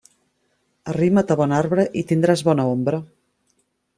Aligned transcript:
Arrima't 0.93 1.33
a 1.35 1.37
bon 1.41 1.53
arbre 1.59 1.85
i 2.01 2.03
tindràs 2.13 2.43
bona 2.49 2.65
ombra. 2.73 3.03